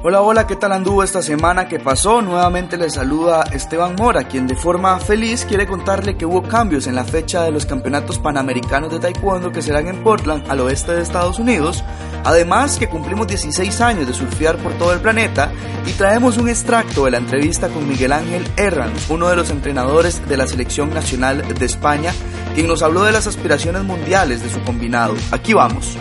[0.00, 2.22] Hola, hola, ¿qué tal anduvo esta semana que pasó?
[2.22, 6.94] Nuevamente le saluda Esteban Mora, quien de forma feliz quiere contarle que hubo cambios en
[6.94, 11.02] la fecha de los campeonatos panamericanos de taekwondo que serán en Portland, al oeste de
[11.02, 11.82] Estados Unidos.
[12.22, 15.50] Además que cumplimos 16 años de surfear por todo el planeta
[15.84, 20.26] y traemos un extracto de la entrevista con Miguel Ángel Herranz, uno de los entrenadores
[20.28, 22.14] de la selección nacional de España,
[22.54, 25.16] quien nos habló de las aspiraciones mundiales de su combinado.
[25.32, 25.98] Aquí vamos.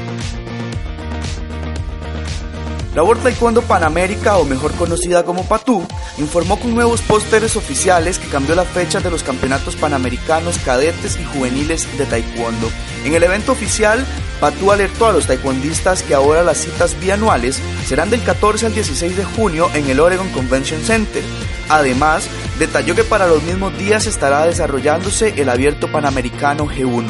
[2.97, 5.85] La World Taekwondo Panamérica, o mejor conocida como PATU,
[6.17, 11.23] informó con nuevos pósteres oficiales que cambió la fecha de los campeonatos panamericanos cadetes y
[11.23, 12.71] juveniles de Taekwondo.
[13.05, 14.03] En el evento oficial,
[14.39, 19.15] PATU alertó a los taekwondistas que ahora las citas bianuales serán del 14 al 16
[19.15, 21.21] de junio en el Oregon Convention Center.
[21.69, 27.05] Además, detalló que para los mismos días estará desarrollándose el Abierto Panamericano G1.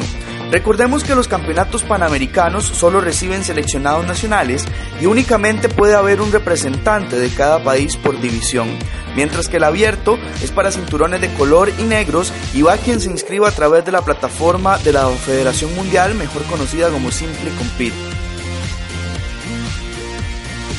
[0.50, 4.64] Recordemos que los campeonatos panamericanos solo reciben seleccionados nacionales
[5.00, 8.68] y únicamente puede haber un representante de cada país por división,
[9.14, 12.98] mientras que el abierto es para cinturones de color y negros y va a quien
[13.00, 17.50] se inscriba a través de la plataforma de la Federación Mundial, mejor conocida como Simple
[17.58, 18.17] Compete.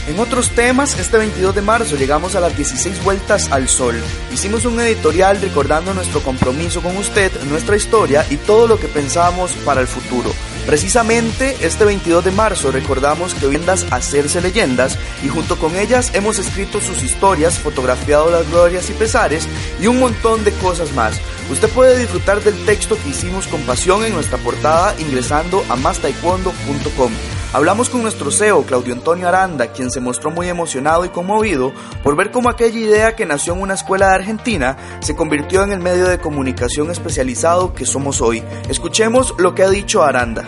[0.09, 3.95] En otros temas, este 22 de marzo llegamos a las 16 vueltas al sol.
[4.33, 9.51] Hicimos un editorial recordando nuestro compromiso con usted, nuestra historia y todo lo que pensamos
[9.63, 10.31] para el futuro.
[10.65, 16.39] Precisamente este 22 de marzo recordamos que vendas hacerse leyendas y junto con ellas hemos
[16.39, 19.47] escrito sus historias, fotografiado las glorias y pesares
[19.79, 21.21] y un montón de cosas más.
[21.51, 27.11] Usted puede disfrutar del texto que hicimos con pasión en nuestra portada ingresando a mastaekwondo.com.
[27.51, 32.15] Hablamos con nuestro CEO, Claudio Antonio Aranda, quien se mostró muy emocionado y conmovido por
[32.15, 35.79] ver cómo aquella idea que nació en una escuela de Argentina se convirtió en el
[35.79, 38.43] medio de comunicación especializado que somos hoy.
[38.69, 40.45] Escuchemos lo que ha dicho Aranda.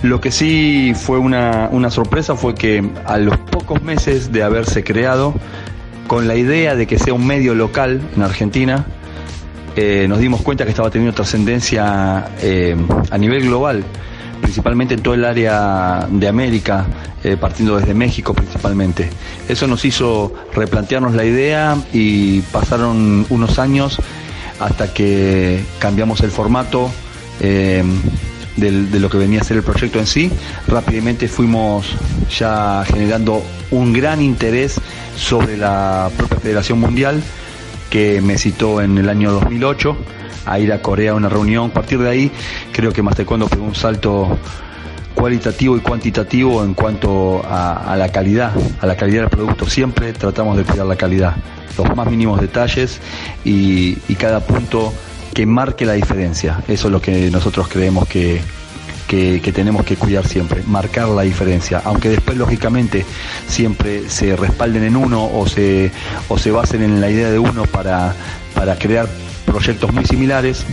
[0.00, 5.34] Lo que sí fue una, sorpresa fue que a los pocos meses de haberse creado,
[6.06, 8.86] con la idea de que sea un medio local en Argentina,
[9.76, 12.74] eh, nos dimos cuenta que estaba teniendo trascendencia eh,
[13.10, 13.84] a nivel global
[14.54, 16.86] principalmente en todo el área de América,
[17.24, 19.10] eh, partiendo desde México principalmente.
[19.48, 23.98] Eso nos hizo replantearnos la idea y pasaron unos años
[24.60, 26.88] hasta que cambiamos el formato
[27.40, 27.82] eh,
[28.54, 30.30] de lo que venía a ser el proyecto en sí.
[30.68, 31.88] Rápidamente fuimos
[32.38, 33.42] ya generando
[33.72, 34.80] un gran interés
[35.16, 37.20] sobre la propia Federación Mundial
[37.90, 39.96] que me citó en el año 2008
[40.46, 41.70] a ir a Corea a una reunión.
[41.70, 42.30] A partir de ahí
[42.72, 44.38] creo que Más Taekwondo pegó un salto
[45.14, 49.68] cualitativo y cuantitativo en cuanto a, la calidad, a la calidad del producto.
[49.68, 51.36] Siempre tratamos de cuidar la calidad,
[51.78, 53.00] los más mínimos detalles
[53.44, 54.92] y, cada punto
[55.32, 56.62] que marque la diferencia.
[56.68, 58.40] Eso es lo que nosotros creemos que,
[59.08, 63.04] que, tenemos que cuidar siempre, marcar la diferencia, aunque después lógicamente
[63.46, 65.92] siempre se respalden en uno o se,
[66.28, 68.14] o se basen en la idea de uno para,
[68.54, 69.08] para crear
[69.54, 70.64] proyectos muy similares,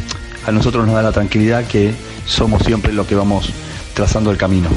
[0.43, 1.93] a nosotros nos da la tranquilidad que
[2.25, 3.53] somos siempre lo que vamos
[3.93, 4.69] trazando el camino.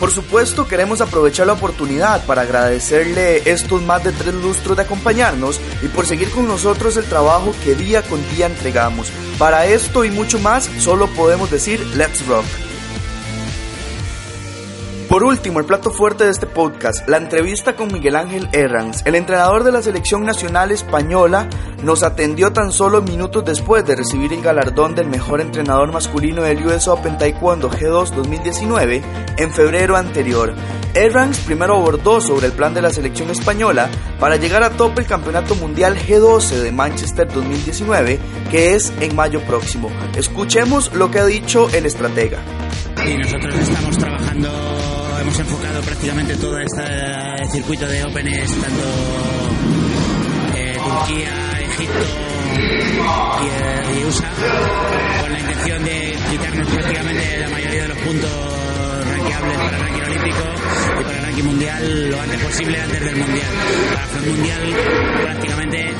[0.00, 5.60] Por supuesto, queremos aprovechar la oportunidad para agradecerle estos más de tres lustros de acompañarnos
[5.82, 9.10] y por seguir con nosotros el trabajo que día con día entregamos.
[9.38, 12.46] Para esto y mucho más, solo podemos decir Let's Rock.
[15.14, 19.14] Por último, el plato fuerte de este podcast, la entrevista con Miguel Ángel Herranz, el
[19.14, 21.48] entrenador de la selección nacional española,
[21.84, 26.66] nos atendió tan solo minutos después de recibir el galardón del mejor entrenador masculino del
[26.66, 29.02] US Open Taekwondo G2 2019
[29.36, 30.52] en febrero anterior.
[30.94, 33.88] Herranz primero abordó sobre el plan de la selección española
[34.18, 38.18] para llegar a tope el Campeonato Mundial G12 de Manchester 2019,
[38.50, 39.92] que es en mayo próximo.
[40.16, 42.40] Escuchemos lo que ha dicho el estratega.
[43.06, 44.83] Y nosotros estamos trabajando
[45.24, 48.82] hemos enfocado prácticamente todo este circuito de Openes, tanto
[50.54, 52.06] eh, Turquía, Egipto
[53.40, 54.30] y, eh, USA,
[55.22, 60.02] con la intención de quitarnos prácticamente la mayoría de los puntos ranqueables para el ranking
[60.02, 60.44] olímpico
[61.00, 63.54] y para el ranking mundial lo antes posible antes del mundial.
[63.94, 64.74] Para hacer mundial
[65.22, 65.94] prácticamente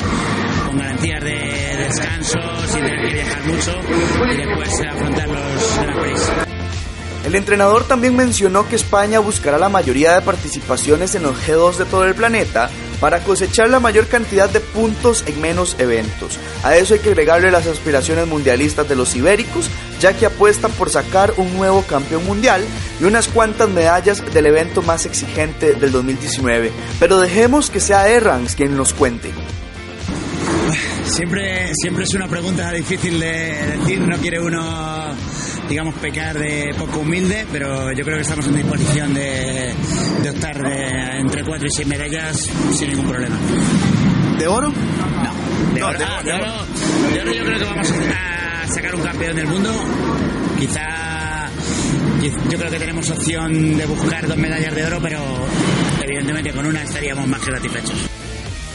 [0.67, 2.39] con garantías de descanso,
[2.69, 3.81] sin tener que viajar mucho
[4.33, 6.44] y después afrontar los Grand Prix.
[7.35, 11.85] El entrenador también mencionó que España buscará la mayoría de participaciones en los G2 de
[11.85, 12.71] todo el planeta
[13.01, 16.39] para cosechar la mayor cantidad de puntos en menos eventos.
[16.63, 20.91] A eso hay que agregarle las aspiraciones mundialistas de los ibéricos, ya que apuestan por
[20.91, 22.63] sacar un nuevo campeón mundial
[23.01, 26.71] y unas cuantas medallas del evento más exigente del 2019.
[27.01, 29.33] Pero dejemos que sea Errans quien nos cuente.
[31.05, 35.17] Siempre, siempre es una pregunta difícil de decir, no quiere uno
[35.69, 39.75] digamos, pecar de poco humilde, pero yo creo que estamos en disposición de,
[40.31, 40.57] optar
[41.19, 43.37] entre 4 y 6 medallas sin ningún problema.
[44.39, 44.69] ¿De oro?
[44.69, 48.67] No, de, oro, de ah, oro, de oro, de oro yo creo que vamos a
[48.75, 49.71] sacar un campeón del mundo.
[50.59, 51.49] Quizá
[52.51, 55.21] yo creo que tenemos opción de buscar dos medallas de oro, pero
[56.03, 58.09] evidentemente con una estaríamos más que satisfechos.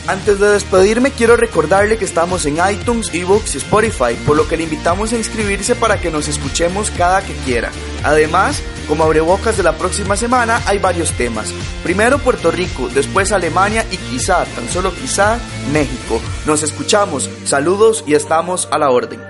[0.10, 4.58] Antes de despedirme, quiero recordarle que estamos en iTunes, eBooks y Spotify, por lo que
[4.58, 7.70] le invitamos a inscribirse para que nos escuchemos cada que quiera.
[8.04, 11.54] Además, como abrebocas de la próxima semana, hay varios temas.
[11.84, 15.38] Primero Puerto Rico, después Alemania y quizá, tan solo quizá,
[15.72, 16.20] México.
[16.48, 19.29] Nos escuchamos, saludos y estamos a la orden.